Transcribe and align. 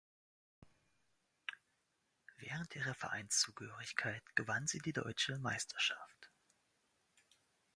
Während 2.39 2.75
ihrer 2.75 2.95
Vereinszugehörigkeit 2.95 4.23
gewann 4.35 4.65
sie 4.65 4.79
die 4.79 4.93
Deutsche 4.93 5.37
Meisterschaft. 5.37 6.31